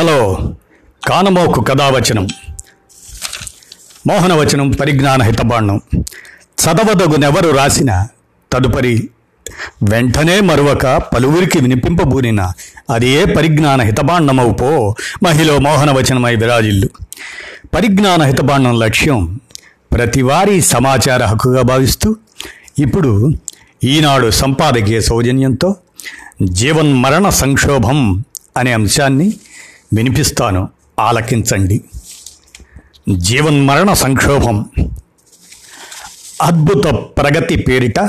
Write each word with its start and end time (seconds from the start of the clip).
Hello 0.00 0.54
కానమోకు 1.08 1.60
కథావచనం. 1.60 2.28
మోహనవచనం 4.06 4.70
పరిజ్ఞాన 4.70 5.22
హితబాండం 5.22 5.80
చదవదగునెవరు 6.62 7.50
రాసిన 7.50 8.06
తదుపరి 8.52 9.10
వెంటనే 9.82 10.40
మరువక 10.40 10.86
పలువురికి 10.86 11.58
వినిపింపబూనిన 11.58 12.52
అది 12.90 13.08
ఏ 13.08 13.24
పరిజ్ఞాన 13.24 13.80
హితబాండమవు 13.82 14.52
పో 14.52 14.94
మహిళ 15.22 15.56
మోహనవచనమై 15.56 16.34
విరాజిల్లు. 16.34 16.88
పరిజ్ఞాన 17.74 18.22
హితబాండం 18.22 18.78
లక్ష్యం 18.78 19.40
ప్రతివారీ 19.92 20.60
సమాచార 20.60 21.24
హక్కుగా 21.24 21.62
భావిస్తూ 21.62 22.16
ఇప్పుడు 22.78 23.32
ఈనాడు 23.84 24.30
సంపాదకీయ 24.30 25.00
సౌజన్యంతో 25.00 25.76
జీవన్మరణ 26.42 27.28
సంక్షోభం 27.28 28.24
అనే 28.56 28.72
అంశాన్ని 28.72 29.32
వినిపిస్తాను. 29.94 30.68
ఆలకించండి. 31.00 31.80
జీవన్మరణ 33.16 33.92
సంక్షోభం. 33.92 34.64
అద్భుత 36.42 36.86
ప్రగతి 36.86 37.56
పేరిట 37.56 38.00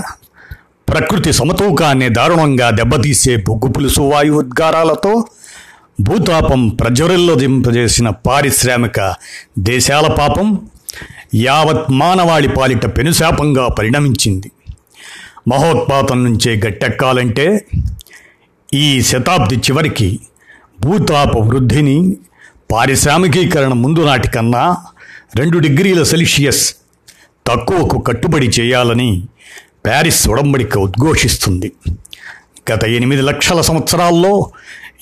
ప్రకృతి 0.90 1.34
సమతూకాన్ని 1.34 2.10
దారుణంగా 2.10 2.70
దెబ్బతీసే 2.70 3.36
బొగ్గు 3.36 3.72
పులుసు 3.72 4.02
వాయు 4.02 4.34
ఉద్గారాలతో 4.34 5.26
భూతాపం 6.02 6.70
ప్రజ్వరిల్లదింపజేసిన 6.70 8.10
పారిశ్రామిక 8.10 9.16
దేశాల 9.60 10.08
పాపం 10.08 10.70
యావత్ 11.36 11.92
మానవాళి 11.92 12.48
పాలిట 12.48 12.86
పెనుశాపంగా 12.86 13.68
పరిణమించింది. 13.68 14.52
మహోత్పాతం 15.48 16.24
నుంచే 16.24 16.62
గట్టెక్కాలంటే 16.68 17.66
ఈ 18.74 19.02
శతాబ్ది 19.02 19.56
చివరికి 19.56 20.20
భూతాప 20.84 21.38
వృద్ధిని 21.38 22.18
పారిశ్రామికీకరణ 22.72 23.74
ముందు 23.74 24.00
నాటికన్నా 24.00 24.78
రెండు 25.36 25.58
డిగ్రీల 25.58 26.04
సెల్సియస్ 26.04 26.76
తక్కువకు 27.48 27.98
కట్టుబడి 28.00 28.48
చేయాలని 28.48 29.24
ప్యారిస్ 29.86 30.30
ఉడంబడిక 30.30 30.78
ఉద్ఘోషిస్తుంది. 30.78 31.72
గత 32.72 32.84
ఎనిమిది 32.84 33.22
లక్షల 33.22 33.62
సంవత్సరాల్లో 33.62 34.52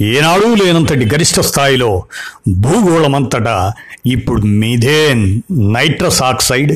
ఏనాడూ 0.02 0.56
లేనంతటి 0.56 1.06
గరిష్ట 1.06 1.40
స్థాయిలో 1.40 2.04
భూగోళమంతటా 2.50 3.74
ఇప్పుడు 4.06 4.42
మిథేన్ 4.42 5.42
నైట్రస్ 5.74 6.24
ఆక్సైడ్ 6.24 6.74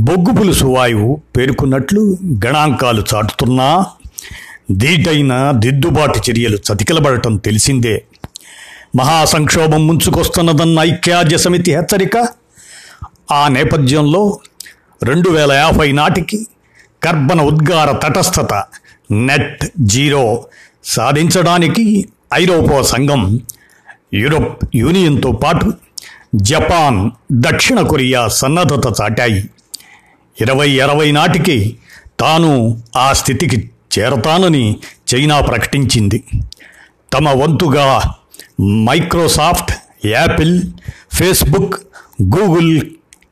బొగ్గు 0.00 0.32
పులుసు 0.40 0.64
వాయువు 0.64 1.20
పేర్కొన్నట్లు 1.36 2.18
గణాంకాలు 2.46 3.04
చాటుతున్నా 3.14 3.86
దీటైన 4.70 5.52
దిద్దుబాటు 5.54 6.30
చర్యలు 6.30 6.56
చతికిలబడటం 6.56 7.36
తెలిసిందే. 7.36 8.04
మహాసంక్షోభం 8.96 9.86
ముంచుకొస్తున్నదన్న 9.86 10.80
ఐక్యరాజ్య 10.80 11.38
సమితి 11.38 11.74
హెచ్చరిక. 11.74 12.28
ఆ 13.32 13.48
నేపథ్యంలో 13.48 14.40
రెండు 15.02 15.30
వేల 15.30 15.52
యాభై 15.52 15.92
నాటికి 15.92 16.46
కర్బన 17.02 17.40
ఉద్గార 17.40 17.92
తటస్థత 17.92 18.64
నెట్ 19.10 19.64
జీరో 19.78 20.44
సాధించడానికి 20.84 22.08
ఐరోపా 22.34 22.82
సంఘం 22.82 23.40
యూరోప్ 24.14 24.64
యూనియన్తో 24.74 25.32
పాటు 25.32 25.72
జపాన్ 26.34 27.10
దక్షిణ 27.32 27.80
కొరియా 27.80 28.28
సన్నద్ధత 28.28 29.00
చాటాయి. 29.00 29.50
ఇరవై 30.40 30.80
అరవై 30.80 31.12
నాటికి 31.12 31.76
తాను 32.20 32.82
ఆ 32.96 33.12
స్థితికి 33.12 33.70
చేరతానని 33.98 34.76
చైనా 35.14 35.40
ప్రకటించింది. 35.40 36.24
తమ 37.12 37.28
వంతుగా 37.28 38.14
మైక్రోసాఫ్ట్ 38.60 39.72
యాపిల్ 40.06 40.62
ఫేస్బుక్ 41.12 41.74
గూగుల్ 42.22 42.80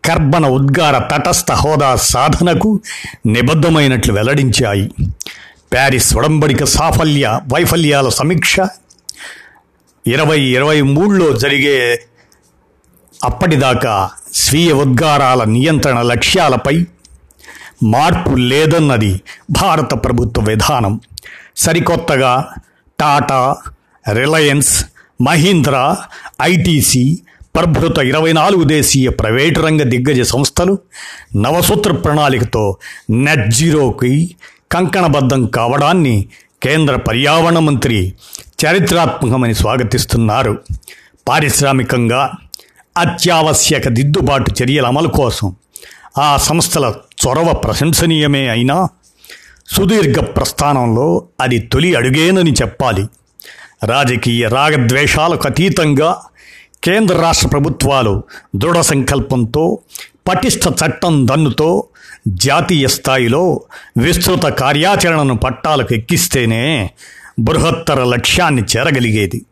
కర్బన 0.04 0.46
ఉద్గార 0.46 0.98
తటస్థ 0.98 1.52
హోదా 1.52 1.96
సాధనకు 1.96 2.80
నిబద్ధమైనట్లు 3.26 4.12
వెల్లడించాయి. 4.12 4.90
ప్యారిస్ 5.72 6.16
ఒడంబడిక 6.16 6.64
సాఫల్య 6.64 7.40
వైఫల్యాల 7.54 8.08
సమీక్ష 8.08 8.56
ఇరవై 10.06 10.40
ఇరవై 10.40 10.82
మూడులో 10.82 11.32
జరిగే 11.32 12.00
అప్పటిదాకా 13.24 14.10
స్వీయ 14.34 14.72
ఉద్గారాల 14.72 15.44
నియంత్రణ 15.44 16.02
లక్ష్యాలపై 16.02 16.86
మార్పు 17.82 18.30
లేదన్నది 18.30 19.20
భారత 19.50 19.94
ప్రభుత్వ 19.94 20.42
విధానం. 20.42 21.00
సరికొత్తగా 21.56 22.48
టాటా 23.00 23.56
రిలయన్స్ 24.12 24.84
మహీంద్రా 25.20 25.96
ఐటీసీ 26.42 27.18
ప్రభృత 27.56 27.98
ఇరవై 27.98 28.32
నాలుగు 28.32 28.64
దేశీయ 28.64 29.08
ప్రైవేటు 29.08 29.60
రంగ 29.60 29.82
దిగ్గజ 29.82 30.20
సంస్థలు 30.20 30.78
నవసూత్ర 31.36 31.92
ప్రణాళికతో 31.92 32.76
నెట్ 33.10 33.50
జీరోకి 33.50 34.36
కంకణబద్ధం 34.72 35.46
కావడాన్ని 35.46 36.28
కేంద్ర 36.62 36.96
పర్యావరణ 36.96 37.58
మంత్రి 37.58 38.14
చరిత్రాత్మకమని 38.64 39.54
స్వాగతిస్తున్నారు. 39.54 40.58
పారిశ్రామికంగా 41.28 42.32
అత్యావశ్యక 42.96 43.88
దిద్దుబాటు 43.88 44.62
చర్యల 44.62 44.86
అమలు 44.86 45.08
కోసం 45.08 45.56
ఆ 46.18 46.36
సంస్థల 46.36 46.94
చొరవ 47.26 47.52
ప్రశంసనీయమే 47.52 48.48
అయినా 48.48 48.88
సుదీర్ఘ 49.68 50.18
ప్రస్థానంలో 50.18 51.24
అది 51.40 51.58
తొలి 51.58 51.94
అడుగేనని 51.94 52.52
చెప్పాలి. 52.52 53.04
రాజకీయ 53.84 54.48
రాగద్వేషాలకు 54.48 55.48
అతీతంగా 55.48 56.20
కేంద్ర 56.84 57.20
రాష్ట్ర 57.20 57.48
ప్రభుత్వాలు 57.48 58.22
దృఢ 58.56 58.80
సంకల్పంతో 58.80 59.78
పటిష్ట 60.28 60.68
చట్టం 60.68 61.26
దన్నుతో 61.26 61.84
జాతీయ 62.28 62.88
స్థాయిలో 62.88 63.60
విస్తృత 63.98 64.42
కార్యాచరణను 64.42 65.36
పట్టాలకు 65.36 65.94
ఎక్కిస్తేనే 65.94 66.90
బృహత్తర 67.38 68.04
లక్ష్యాన్ని 68.04 68.62
చేరగలిగేది. 68.62 69.44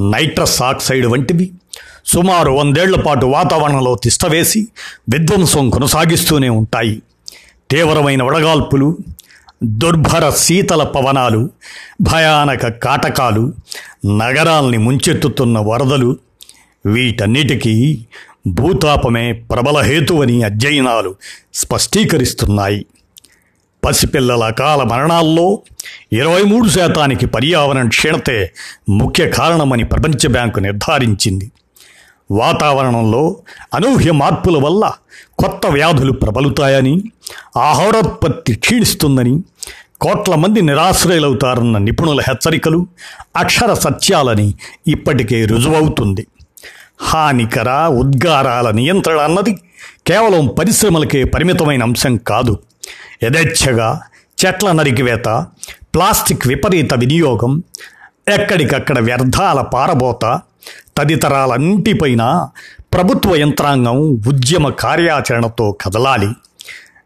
నైట్రస్ 0.00 0.62
ఆక్సైడ్ 0.62 1.06
వంటివి 1.06 1.50
సుమారు 2.06 2.50
వందేళ్ళ 2.50 2.96
పాటు 2.96 3.26
వాతావరణంలో 3.26 3.94
తిష్టవేసి 3.94 4.68
విధ్వంసం 5.10 5.70
కొనసాగిస్తూనే 5.70 6.48
ఉంటాయి. 6.48 7.02
తీవ్రమైన 7.70 8.22
వడగాల్పులు 8.22 8.98
దుర్భర 9.62 10.30
శీతల 10.30 10.82
పవనాలు 10.82 11.50
భయానక 12.00 12.68
కాటకాలు 12.68 13.52
నగరాల్ని 14.06 14.78
ముంచెత్తుతున్న 14.78 15.58
వరదలు 15.58 16.16
వీటన్నిటికీ 16.86 18.06
భూతాపమే 18.46 19.32
ప్రబల 19.32 19.80
హేతువని 19.80 20.42
అధ్యయనాలు 20.42 21.14
స్పష్టీకరిస్తున్నాయి. 21.54 22.86
పసిపిల్లల 23.84 24.42
అకాల 24.42 24.82
మరణాల్లో 24.82 25.62
ఇరవై 26.12 26.42
మూడు 26.42 26.68
శాతానికి 26.68 27.26
పర్యావరణ 27.26 27.88
క్షీణతే 27.88 28.52
ముఖ్య 28.88 29.30
కారణమని 29.30 29.84
ప్రపంచ 29.84 30.26
బ్యాంకు 30.26 30.60
నిర్ధారించింది. 30.60 31.50
వాతావరణంలో 32.30 33.36
అనూహ్య 33.74 34.12
మార్పుల 34.12 34.64
వల్ల 34.64 34.92
కొత్త 35.38 35.66
వ్యాధులు 35.66 36.12
ప్రబలుతాయని 36.12 37.04
ఆహారోత్పత్తి 37.56 38.52
క్షీణిస్తుందని 38.54 39.42
కోట్ల 40.00 40.34
మంది 40.34 40.62
నిరాశ్రయులవుతారన్న 40.62 41.78
నిపుణుల 41.78 42.20
హెచ్చరికలు 42.20 42.86
అక్షర 43.36 43.74
సత్యాలని 43.74 44.54
ఇప్పటికే 44.86 45.44
రుజువవుతుంది. 45.44 46.26
హానికర 47.00 47.86
ఉద్గారాల 47.86 48.70
నియంత్రణ 48.70 49.18
అన్నది 49.18 49.52
కేవలం 50.06 50.46
పరిశ్రమలకే 50.46 51.24
పరిమితమైన 51.24 51.82
అంశం 51.82 52.16
కాదు. 52.16 52.58
యథేచ్ఛగా 53.22 54.00
చెట్ల 54.46 54.72
నరికివేత 54.72 55.46
ప్లాస్టిక్ 55.94 56.48
విపరీత 56.48 56.94
వినియోగం 56.94 57.62
ఎక్కడికక్కడ 58.28 58.98
వ్యర్థాల 58.98 59.60
పారబోత 59.60 60.40
తదితరాలన్నిటిపైన 61.00 62.48
ప్రభుత్వ 62.94 63.36
యంత్రాంగం 63.36 63.98
ఉద్యమ 64.26 64.68
కార్యాచరణతో 64.68 65.72
కదలాలి. 65.72 66.28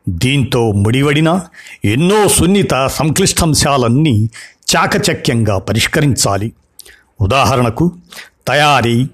దీంతో 0.09 0.73
ముడివడిన 0.73 1.41
ఎన్నో 1.85 2.29
సున్నిత 2.29 2.87
సంక్లిష్టాంశాలన్నీ 2.87 4.31
చాకచక్యంగా 4.77 5.59
పరిష్కరించాలి. 5.59 6.53
ఉదాహరణకు 7.21 7.93
తయారీ 8.49 9.05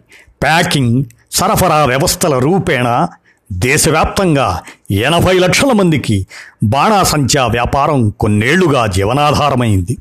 ప్యాకింగ్ 0.42 1.04
సరఫరా 1.32 1.84
వ్యవస్థల 1.84 2.38
రూపేణ 2.38 3.06
దేశవ్యాప్తంగా 3.52 4.60
ఎనభై 4.90 5.38
లక్షల 5.38 5.72
మందికి 5.72 6.26
బాణాసంచా 6.64 7.46
వ్యాపారం 7.46 8.10
కొన్నేళ్ళుగా 8.10 8.86
జీవనాధారమైంది. 8.86 9.96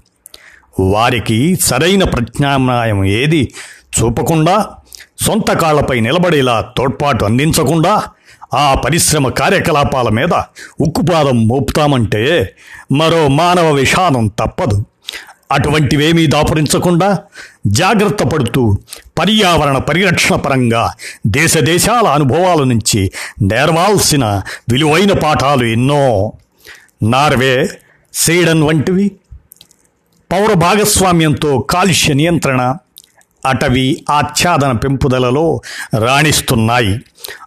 వారికి 0.79 1.55
సరైన 1.55 2.03
ప్రత్యామ్నాయం 2.03 3.05
ఏది? 3.05 3.53
చూపకుండా 3.99 4.67
సొంత 5.21 5.51
కాళ్ళపై 5.51 5.99
నిలబడేలా 5.99 6.73
తోడ్పాటు 6.77 7.25
అందించకుండా 7.25 8.03
ఆ 8.53 8.73
పరిశ్రమ 8.73 9.29
కార్యకలాపాల 9.29 10.09
మీద 10.09 10.33
ఉక్కుపాదం 10.81 11.47
మోపుతామంటే 11.47 12.55
మరో 12.91 13.27
మానవ 13.27 13.71
విషాదం 13.71 14.27
తప్పదు. 14.27 14.85
అటువంటివేమీ 15.51 16.27
దాపురించకుండా 16.27 17.19
జాగ్రత్త 17.67 18.23
పడుతూ 18.23 18.77
పర్యావరణ 19.19 19.77
పరిరక్షణ 19.77 20.35
పరంగా 20.35 20.93
దేశ 21.27 21.57
దేశాల 21.57 22.07
అనుభవాల 22.07 22.63
నుంచి 22.63 23.11
నేర్వాల్సిన 23.41 24.41
విలువైన 24.71 25.13
పాఠాలు 25.13 25.65
ఎన్నో. 25.65 26.33
నార్వే 27.03 27.69
స్వీడన్ 28.13 28.63
వంటివి 28.63 29.11
పౌర 30.31 30.53
భాగస్వామ్యంతో 30.53 31.59
కాలుష్య 31.59 32.13
నియంత్రణ. 32.13 32.75
అటవీ 33.45 34.03
ఆచ్ఛాదన 34.09 34.71
పెంపుదలలో 34.71 35.61
రాణిస్తున్నాయి. 35.99 36.99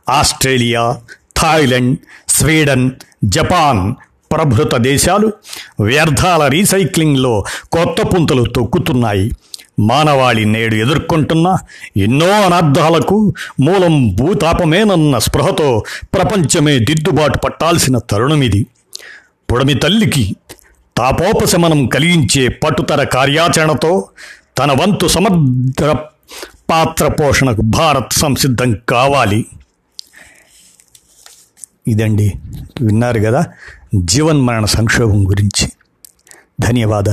ఆస్ట్రేలియా 0.08 0.96
థాయిలాండ్ 1.36 1.98
స్వీడన్ 2.28 2.90
జపాన్ 3.24 3.94
ప్రభృత 4.32 4.76
దేశాలు 4.76 5.32
వ్యర్థాల 5.80 6.46
రీసైక్లింగ్లో 6.46 7.44
కొత్త 7.72 8.14
పుంతలు 8.14 8.44
తొక్కుతున్నాయి. 8.44 9.32
మానవాళి 9.80 10.44
నేడు 10.44 10.74
ఎదుర్కొంటున్న 10.74 11.56
ఎన్నో 11.96 12.40
అనర్థాలకు 12.40 13.34
మూలం 13.60 14.16
భూతాపమేనన్న 14.16 15.18
స్పృహతో 15.18 15.82
ప్రపంచమే 16.14 16.78
దిద్దుబాటు 16.78 17.38
పట్టాల్సిన 17.38 17.98
తరుణమిది 17.98 18.66
పుడమి 19.52 19.74
తల్లికి 19.74 20.36
తాపోపశమనం 20.96 21.86
కలిగించే 21.86 22.48
పట్టుతర 22.48 23.04
కార్యాచరణతో 23.04 24.04
తన 24.58 24.72
వంతు 24.72 25.06
సమగ్ర 25.06 25.96
పాత్ర 26.70 27.08
పోషణకు 27.08 27.62
భారత్ 27.62 28.12
సంసిద్ధం 28.12 28.76
కావాలి. 28.88 29.46
ఇదండి. 31.88 32.32
విన్నారు 32.80 33.20
కదా 33.20 33.46
జీవన్మరణ 33.94 34.64
సంక్షోభం 34.64 35.30
గురించి. 35.30 35.72
ధన్యవాదాలు. 36.60 37.10